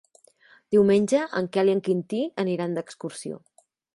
[0.75, 3.41] Diumenge en Quel i en Quintí aniran d'excursió.